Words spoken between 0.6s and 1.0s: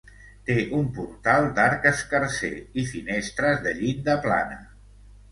un